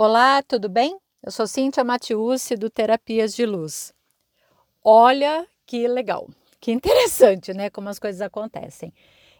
[0.00, 0.96] Olá, tudo bem?
[1.20, 3.92] Eu sou Cíntia Matiusi do Terapias de Luz.
[4.80, 7.68] Olha que legal, que interessante, né?
[7.68, 8.94] Como as coisas acontecem.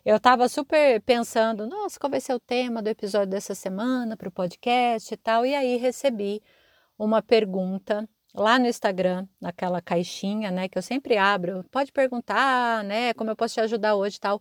[0.04, 4.28] Eu estava super pensando, nossa, qual vai ser o tema do episódio dessa semana para
[4.28, 6.42] o podcast e tal, e aí recebi
[6.98, 13.14] uma pergunta lá no Instagram, naquela caixinha, né, que eu sempre abro, pode perguntar, né,
[13.14, 14.40] como eu posso te ajudar hoje e tal.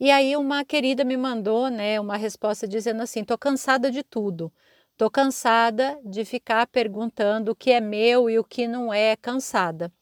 [0.00, 4.50] E aí uma querida me mandou, né, uma resposta dizendo assim: "Tô cansada de tudo.
[4.98, 9.92] Tô cansada de ficar perguntando o que é meu e o que não é, cansada.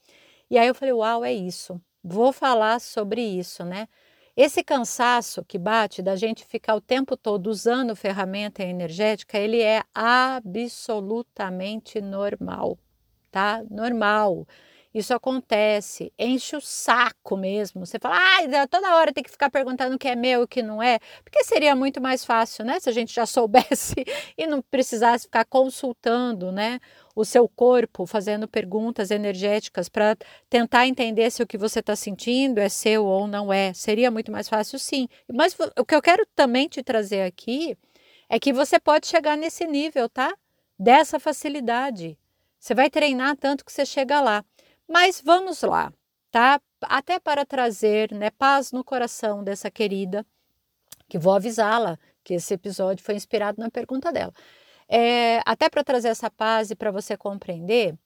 [0.51, 1.79] E aí eu falei, uau, é isso.
[2.03, 3.89] Vou falar sobre isso, né?
[4.35, 9.83] Esse cansaço que bate da gente ficar o tempo todo usando ferramenta energética, ele é
[9.95, 12.79] absolutamente normal,
[13.31, 13.63] tá?
[13.71, 14.47] Normal.
[14.97, 17.85] Isso acontece, enche o saco mesmo.
[17.85, 20.49] Você fala, ah, toda hora tem que ficar perguntando o que é meu e o
[20.49, 22.81] que não é, porque seria muito mais fácil, né?
[22.81, 23.95] Se a gente já soubesse
[24.39, 26.81] e não precisasse ficar consultando, né?
[27.15, 30.17] O seu corpo, fazendo perguntas energéticas para
[30.49, 33.75] tentar entender se o que você está sentindo é seu ou não é.
[33.75, 35.09] Seria muito mais fácil, sim.
[35.31, 37.77] Mas o que eu quero também te trazer aqui
[38.31, 40.35] é que você pode chegar nesse nível, tá?
[40.79, 42.19] Dessa facilidade.
[42.59, 44.43] Você vai treinar tanto que você chega lá.
[44.89, 45.93] Mas vamos lá,
[46.31, 46.61] tá?
[46.83, 50.25] Até para trazer né, paz no coração dessa querida,
[51.09, 54.33] que vou avisá-la que esse episódio foi inspirado na pergunta dela.
[54.89, 57.97] É, até para trazer essa paz e para você compreender,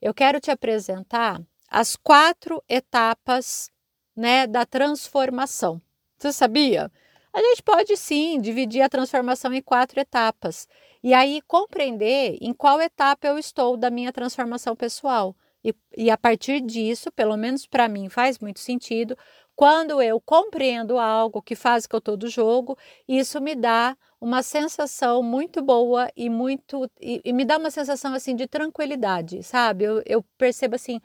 [0.00, 3.70] eu quero te apresentar as quatro etapas
[4.16, 5.80] né, da transformação.
[6.18, 6.90] Você sabia?
[7.32, 10.66] A gente pode sim dividir a transformação em quatro etapas
[11.02, 15.34] e aí compreender em qual etapa eu estou da minha transformação pessoal.
[15.64, 19.16] E, e a partir disso, pelo menos para mim, faz muito sentido.
[19.54, 24.42] Quando eu compreendo algo que faz que eu estou do jogo, isso me dá uma
[24.42, 29.84] sensação muito boa e muito e, e me dá uma sensação assim de tranquilidade, sabe?
[29.84, 30.98] Eu, eu percebo assim,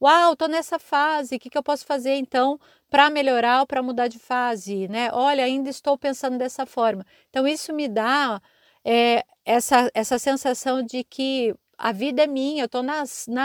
[0.00, 2.58] uau, estou nessa fase, o que, que eu posso fazer então
[2.90, 5.10] para melhorar ou para mudar de fase, né?
[5.12, 7.04] Olha, ainda estou pensando dessa forma.
[7.30, 8.42] Então isso me dá
[8.84, 13.04] é, essa, essa sensação de que a vida é minha, eu estou na,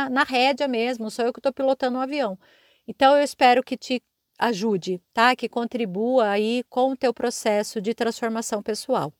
[0.09, 2.37] na rédea mesmo, sou eu que estou pilotando o um avião.
[2.87, 4.01] Então eu espero que te
[4.37, 5.35] ajude, tá?
[5.35, 9.11] Que contribua aí com o teu processo de transformação pessoal.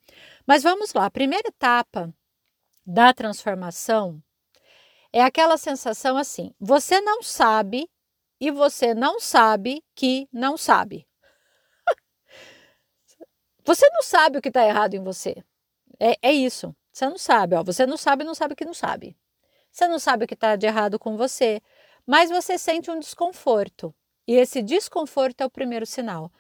[0.46, 2.14] Mas vamos lá, a primeira etapa
[2.86, 4.22] da transformação
[5.12, 7.90] é aquela sensação assim: você não sabe
[8.40, 11.08] e você não sabe que não sabe.
[13.66, 15.44] você não sabe o que está errado em você.
[16.00, 16.76] É, é isso.
[16.98, 17.64] Você não sabe, ó.
[17.64, 19.16] Você não sabe, não sabe que não sabe.
[19.72, 21.62] Você não sabe o que está de errado com você,
[22.08, 23.94] mas você sente um desconforto.
[24.28, 26.32] E esse desconforto é o primeiro sinal.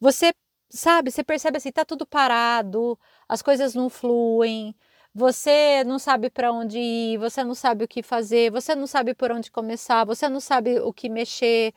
[0.00, 0.32] Você
[0.70, 4.76] sabe, você percebe assim, tá tudo parado, as coisas não fluem,
[5.14, 9.14] você não sabe para onde ir, você não sabe o que fazer, você não sabe
[9.14, 11.74] por onde começar, você não sabe o que mexer,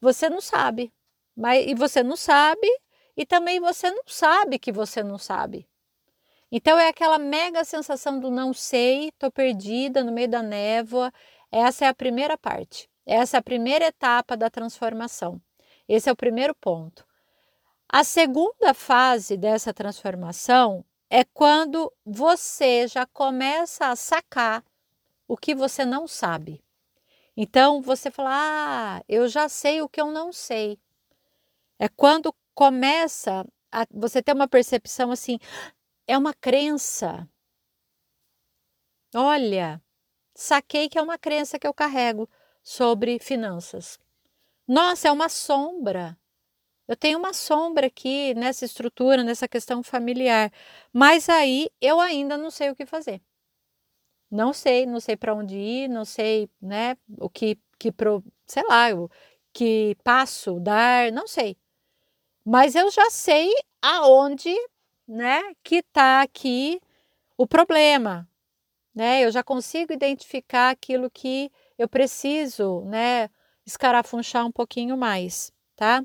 [0.00, 0.92] você não sabe.
[1.36, 2.68] Mas e você não sabe
[3.16, 5.68] e também você não sabe que você não sabe.
[6.50, 11.12] Então é aquela mega sensação do não sei, tô perdida no meio da névoa.
[11.50, 12.88] Essa é a primeira parte.
[13.04, 15.40] Essa é a primeira etapa da transformação.
[15.88, 17.04] Esse é o primeiro ponto.
[17.88, 24.64] A segunda fase dessa transformação é quando você já começa a sacar
[25.28, 26.62] o que você não sabe.
[27.36, 30.78] Então você fala: "Ah, eu já sei o que eu não sei".
[31.78, 35.38] É quando começa a você ter uma percepção assim:
[36.06, 37.28] é uma crença.
[39.14, 39.82] Olha,
[40.34, 42.28] saquei que é uma crença que eu carrego
[42.62, 43.98] sobre finanças.
[44.68, 46.18] Nossa, é uma sombra.
[46.88, 50.52] Eu tenho uma sombra aqui nessa estrutura, nessa questão familiar,
[50.92, 53.22] mas aí eu ainda não sei o que fazer.
[54.30, 58.62] Não sei, não sei para onde ir, não sei, né, o que que pro, sei
[58.64, 59.08] lá, o
[59.52, 61.56] que passo dar, não sei.
[62.44, 63.52] Mas eu já sei
[63.82, 64.54] aonde
[65.06, 66.80] né, que está aqui
[67.36, 68.28] o problema,
[68.94, 69.24] né?
[69.24, 73.28] Eu já consigo identificar aquilo que eu preciso, né,
[73.66, 76.04] escarafunchar um pouquinho mais, tá?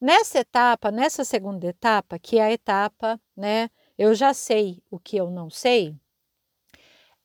[0.00, 5.16] Nessa etapa, nessa segunda etapa, que é a etapa, né, eu já sei o que
[5.16, 5.96] eu não sei,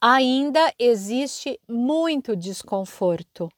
[0.02, 3.50] ainda existe muito desconforto,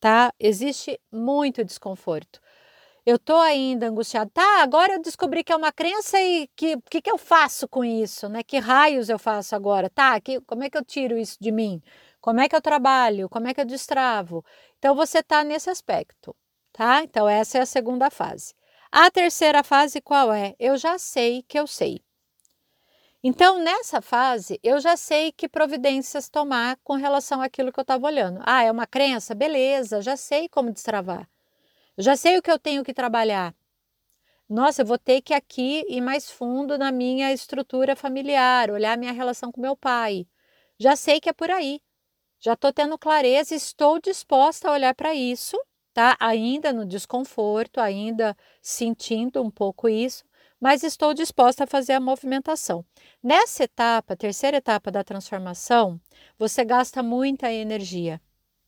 [0.00, 0.32] tá?
[0.38, 2.40] Existe muito desconforto
[3.06, 4.30] eu estou ainda angustiada.
[4.32, 7.84] Tá, agora eu descobri que é uma crença e que que, que eu faço com
[7.84, 8.42] isso, né?
[8.42, 9.90] Que raios eu faço agora?
[9.90, 11.82] Tá, que, como é que eu tiro isso de mim?
[12.20, 13.28] Como é que eu trabalho?
[13.28, 14.44] Como é que eu destravo?
[14.78, 16.34] Então você está nesse aspecto,
[16.72, 17.02] tá?
[17.02, 18.54] Então essa é a segunda fase.
[18.90, 20.54] A terceira fase qual é?
[20.58, 22.00] Eu já sei que eu sei.
[23.26, 28.06] Então, nessa fase, eu já sei que providências tomar com relação àquilo que eu estava
[28.06, 28.40] olhando.
[28.44, 29.34] Ah, é uma crença?
[29.34, 31.26] Beleza, já sei como destravar.
[31.96, 33.54] Já sei o que eu tenho que trabalhar.
[34.48, 39.12] Nossa, eu vou ter que aqui ir mais fundo na minha estrutura familiar, olhar minha
[39.12, 40.26] relação com meu pai.
[40.78, 41.80] Já sei que é por aí.
[42.40, 45.56] Já estou tendo clareza, estou disposta a olhar para isso,
[45.94, 46.16] tá?
[46.20, 50.24] Ainda no desconforto, ainda sentindo um pouco isso,
[50.60, 52.84] mas estou disposta a fazer a movimentação.
[53.22, 55.98] Nessa etapa, terceira etapa da transformação,
[56.38, 58.20] você gasta muita energia,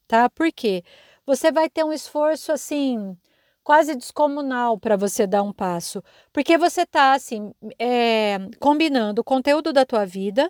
[0.06, 0.30] tá?
[0.30, 0.82] Por quê?
[1.26, 3.16] Você vai ter um esforço assim
[3.64, 6.02] quase descomunal para você dar um passo,
[6.32, 10.48] porque você está assim é, combinando o conteúdo da tua vida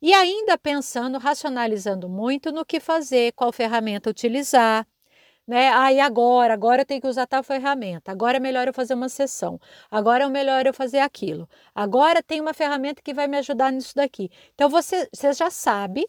[0.00, 4.86] e ainda pensando, racionalizando muito no que fazer, qual ferramenta utilizar,
[5.46, 5.68] né?
[5.70, 6.54] Ah, agora?
[6.54, 8.12] Agora eu tenho que usar tal ferramenta.
[8.12, 9.60] Agora é melhor eu fazer uma sessão.
[9.90, 11.48] Agora é melhor eu fazer aquilo.
[11.74, 14.30] Agora tem uma ferramenta que vai me ajudar nisso daqui.
[14.54, 16.06] Então você, você já sabe,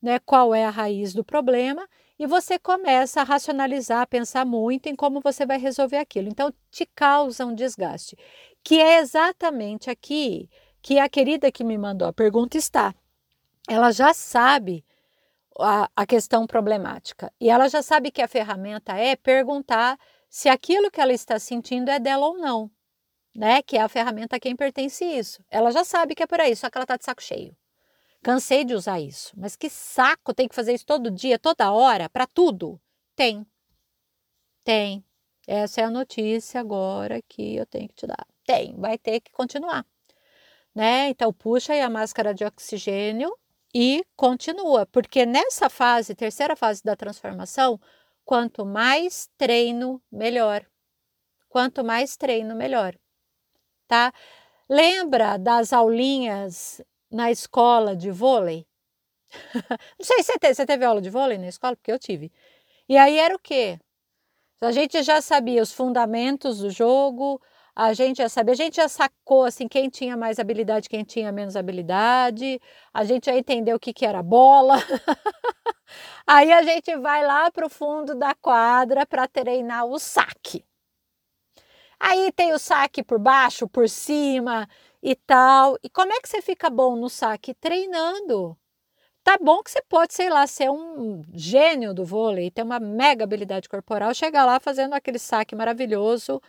[0.00, 4.88] né, qual é a raiz do problema e você começa a racionalizar, a pensar muito
[4.88, 6.28] em como você vai resolver aquilo.
[6.28, 8.16] Então te causa um desgaste,
[8.62, 10.48] que é exatamente aqui
[10.80, 12.94] que a querida que me mandou a pergunta está.
[13.68, 14.84] Ela já sabe
[15.60, 17.32] a, a questão problemática.
[17.40, 19.98] E ela já sabe que a ferramenta é perguntar
[20.28, 22.70] se aquilo que ela está sentindo é dela ou não,
[23.34, 23.62] né?
[23.62, 25.42] Que é a ferramenta a quem pertence isso.
[25.50, 27.56] Ela já sabe que é por aí, só que ela está de saco cheio.
[28.26, 32.08] Cansei de usar isso, mas que saco tem que fazer isso todo dia, toda hora,
[32.10, 32.76] para tudo?
[33.14, 33.46] Tem.
[34.64, 35.04] Tem.
[35.46, 38.26] Essa é a notícia agora que eu tenho que te dar.
[38.44, 39.86] Tem, vai ter que continuar.
[40.74, 41.10] Né?
[41.10, 43.32] Então puxa aí a máscara de oxigênio
[43.72, 47.80] e continua, porque nessa fase, terceira fase da transformação,
[48.24, 50.66] quanto mais treino, melhor.
[51.48, 52.98] Quanto mais treino, melhor.
[53.86, 54.12] Tá?
[54.68, 56.82] Lembra das aulinhas
[57.16, 58.66] na escola de vôlei?
[59.98, 62.30] Não sei se você teve, você teve aula de vôlei na escola, porque eu tive.
[62.86, 63.78] E aí era o quê?
[64.60, 67.40] A gente já sabia os fundamentos do jogo,
[67.74, 71.32] a gente já sabia, a gente já sacou assim quem tinha mais habilidade, quem tinha
[71.32, 72.60] menos habilidade,
[72.92, 74.76] a gente já entendeu o que, que era bola.
[76.26, 80.64] Aí a gente vai lá para o fundo da quadra para treinar o saque.
[81.98, 84.68] Aí tem o saque por baixo, por cima
[85.06, 85.78] e tal.
[85.84, 87.54] E como é que você fica bom no saque?
[87.54, 88.58] Treinando.
[89.24, 93.24] Tá bom que você pode, sei lá, ser um gênio do vôlei, ter uma mega
[93.24, 96.40] habilidade corporal, chegar lá fazendo aquele saque maravilhoso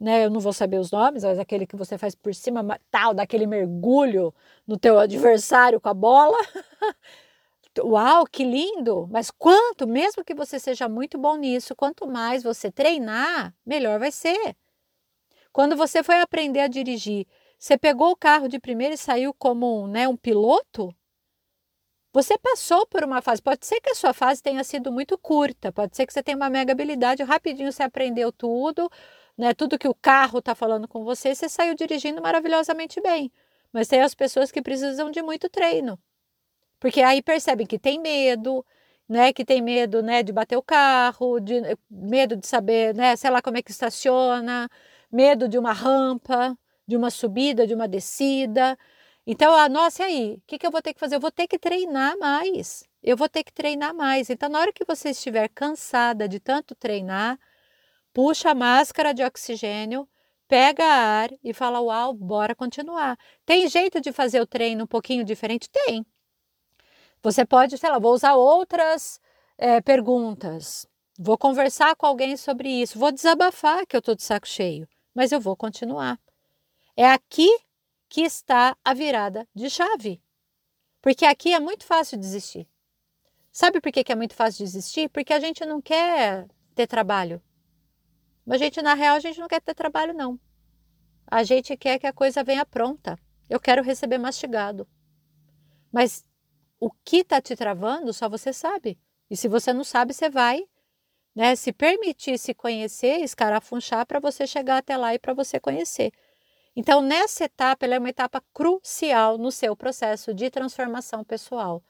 [0.00, 0.24] né?
[0.24, 3.46] Eu não vou saber os nomes, mas aquele que você faz por cima, tal, daquele
[3.46, 4.34] mergulho
[4.66, 6.38] no teu adversário com a bola.
[7.80, 9.08] Uau, que lindo!
[9.10, 14.10] Mas quanto, mesmo que você seja muito bom nisso, quanto mais você treinar, melhor vai
[14.12, 14.56] ser.
[15.52, 17.26] Quando você foi aprender a dirigir,
[17.60, 20.96] você pegou o carro de primeira e saiu como né, um piloto?
[22.10, 25.70] Você passou por uma fase, pode ser que a sua fase tenha sido muito curta,
[25.70, 28.90] pode ser que você tenha uma mega habilidade, rapidinho você aprendeu tudo,
[29.36, 33.30] né, tudo que o carro está falando com você, você saiu dirigindo maravilhosamente bem.
[33.70, 35.98] Mas tem as pessoas que precisam de muito treino.
[36.80, 38.64] Porque aí percebem que tem medo,
[39.06, 41.60] né, que tem medo, né, de bater o carro, de
[41.90, 44.66] medo de saber, né, sei lá como é que estaciona,
[45.12, 46.56] medo de uma rampa,
[46.86, 48.78] de uma subida, de uma descida.
[49.26, 50.34] Então, a nossa, e aí?
[50.34, 51.16] O que, que eu vou ter que fazer?
[51.16, 52.84] Eu vou ter que treinar mais.
[53.02, 54.30] Eu vou ter que treinar mais.
[54.30, 57.38] Então, na hora que você estiver cansada de tanto treinar,
[58.12, 60.08] puxa a máscara de oxigênio,
[60.48, 63.16] pega ar e fala: Uau, bora continuar.
[63.46, 65.68] Tem jeito de fazer o treino um pouquinho diferente?
[65.70, 66.04] Tem.
[67.22, 69.20] Você pode, sei lá, vou usar outras
[69.58, 70.86] é, perguntas,
[71.18, 75.30] vou conversar com alguém sobre isso, vou desabafar que eu estou de saco cheio, mas
[75.30, 76.18] eu vou continuar.
[77.00, 77.48] É aqui
[78.10, 80.22] que está a virada de chave.
[81.00, 82.68] Porque aqui é muito fácil desistir.
[83.50, 85.08] Sabe por que é muito fácil desistir?
[85.08, 87.42] Porque a gente não quer ter trabalho.
[88.44, 90.38] Mas, gente, na real, a gente não quer ter trabalho, não.
[91.26, 93.18] A gente quer que a coisa venha pronta.
[93.48, 94.86] Eu quero receber mastigado.
[95.90, 96.22] Mas
[96.78, 99.00] o que está te travando, só você sabe.
[99.30, 100.68] E se você não sabe, você vai
[101.34, 106.12] né, se permitir se conhecer, escarafunchar para você chegar até lá e para você conhecer.
[106.82, 111.84] Então, nessa etapa, ela é uma etapa crucial no seu processo de transformação pessoal.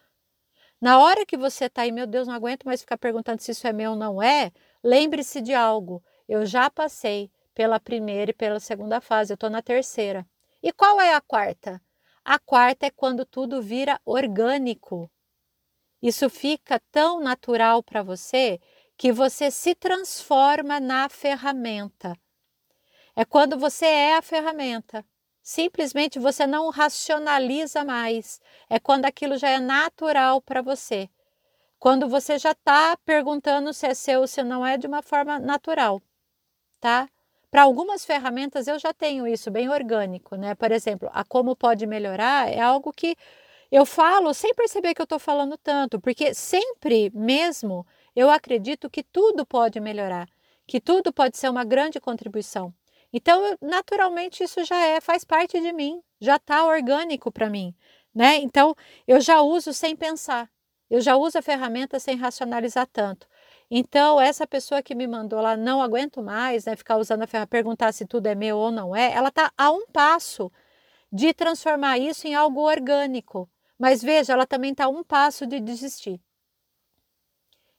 [0.81, 3.69] Na hora que você está aí, meu Deus, não aguento mais ficar perguntando se isso
[3.69, 4.51] é meu ou não é,
[4.83, 6.03] lembre-se de algo.
[6.29, 10.27] Eu já passei pela primeira e pela segunda fase, eu estou na terceira.
[10.61, 11.81] E qual é a quarta?
[12.25, 15.09] A quarta é quando tudo vira orgânico.
[16.03, 18.59] Isso fica tão natural para você
[18.99, 22.19] que você se transforma na ferramenta.
[23.17, 25.05] É quando você é a ferramenta.
[25.43, 28.41] Simplesmente você não racionaliza mais.
[28.69, 31.09] É quando aquilo já é natural para você.
[31.79, 35.39] Quando você já está perguntando se é seu ou se não é de uma forma
[35.39, 36.01] natural,
[36.81, 37.09] tá?
[37.51, 40.55] Para algumas ferramentas eu já tenho isso bem orgânico, né?
[40.55, 43.17] Por exemplo, a como pode melhorar é algo que
[43.73, 49.03] eu falo sem perceber que eu estou falando tanto, porque sempre mesmo eu acredito que
[49.03, 50.29] tudo pode melhorar,
[50.67, 52.75] que tudo pode ser uma grande contribuição.
[53.13, 57.75] Então, naturalmente, isso já é, faz parte de mim, já está orgânico para mim,
[58.15, 58.37] né?
[58.37, 58.75] Então,
[59.07, 60.49] eu já uso sem pensar,
[60.89, 63.27] eu já uso a ferramenta sem racionalizar tanto.
[63.71, 67.51] Então, essa pessoa que me mandou lá, não aguento mais, né, ficar usando a ferramenta,
[67.51, 70.51] perguntar se tudo é meu ou não é, ela está a um passo
[71.13, 73.49] de transformar isso em algo orgânico.
[73.79, 76.21] Mas veja, ela também está a um passo de desistir.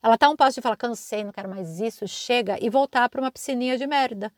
[0.03, 3.07] Ela está a um passo de falar, cansei, não quero mais isso, chega, e voltar
[3.09, 4.33] para uma piscininha de merda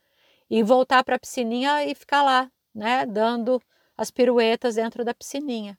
[0.53, 3.59] e voltar para a piscininha e ficar lá, né, dando
[3.97, 5.75] as piruetas dentro da piscininha.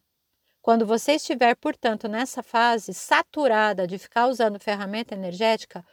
[0.61, 5.87] Quando você estiver, portanto, nessa fase saturada de ficar usando ferramenta energética,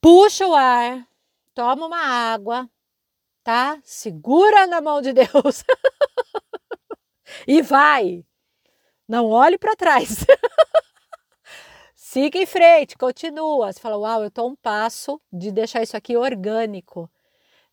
[0.00, 1.06] puxa o ar,
[1.52, 2.66] toma uma água,
[3.44, 3.78] tá?
[3.84, 5.62] Segura na mão de Deus
[7.46, 8.24] e vai.
[9.06, 10.24] Não olhe para trás.
[11.94, 13.70] Siga em frente, continua.
[13.70, 17.10] Você fala, uau, eu estou um passo de deixar isso aqui orgânico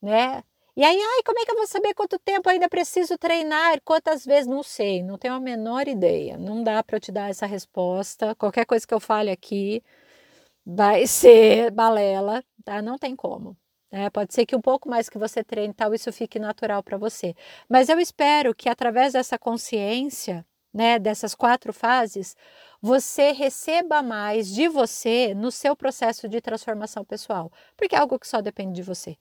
[0.02, 0.44] né?
[0.76, 3.82] E aí, ai, como é que eu vou saber quanto tempo ainda preciso treinar?
[3.84, 4.46] Quantas vezes?
[4.48, 6.38] Não sei, não tenho a menor ideia.
[6.38, 8.36] Não dá para eu te dar essa resposta.
[8.36, 9.84] Qualquer coisa que eu fale aqui
[10.66, 12.82] vai ser balela, tá?
[12.82, 13.58] Não tem como.
[13.92, 16.98] É, pode ser que um pouco mais que você treine tal, isso fique natural para
[16.98, 17.34] você.
[17.70, 22.36] Mas eu espero que através dessa consciência, né, dessas quatro fases,
[22.82, 28.28] você receba mais de você no seu processo de transformação pessoal, porque é algo que
[28.28, 29.18] só depende de você.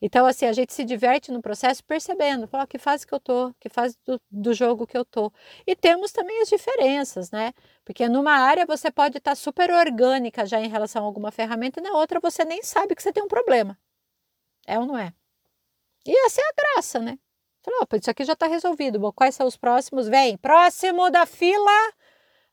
[0.00, 3.52] Então, assim, a gente se diverte no processo percebendo, fala, que fase que eu tô,
[3.58, 5.32] que fase do, do, jogo que eu tô.
[5.66, 7.52] E temos também as diferenças, né?
[7.84, 11.80] Porque numa área você pode estar tá super orgânica já em relação a alguma ferramenta,
[11.80, 13.76] e na outra você nem sabe que você tem um problema.
[14.66, 15.12] É ou não é?
[16.06, 17.18] E essa é a graça, né?
[17.62, 19.00] Falou, opa, isso aqui já está resolvido.
[19.00, 20.08] Bom, quais são os próximos?
[20.08, 21.92] Vem, próximo da fila.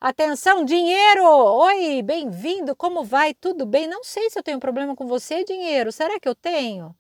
[0.02, 1.24] Atenção, dinheiro!
[1.26, 3.34] Oi, bem-vindo, como vai?
[3.34, 3.88] Tudo bem?
[3.88, 5.92] Não sei se eu tenho problema com você, dinheiro.
[5.92, 6.96] Será que eu tenho?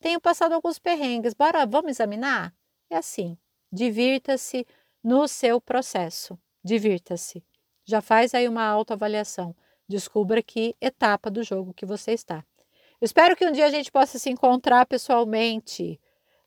[0.00, 2.54] Tenho passado alguns perrengues, bora, vamos examinar?
[2.88, 3.36] É assim,
[3.70, 4.66] divirta-se
[5.02, 7.44] no seu processo, divirta-se.
[7.84, 9.54] Já faz aí uma autoavaliação,
[9.88, 12.44] descubra que etapa do jogo que você está.
[13.00, 16.00] Espero que um dia a gente possa se encontrar pessoalmente,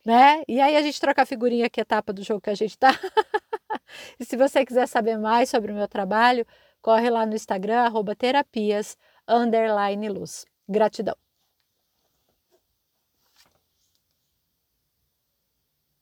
[0.05, 0.43] né?
[0.48, 2.91] E aí a gente troca a figurinha que etapa do jogo que a gente está.
[4.19, 6.45] e se você quiser saber mais sobre o meu trabalho,
[6.81, 10.45] corre lá no Instagram, arroba terapias, underline luz.
[10.67, 11.15] Gratidão.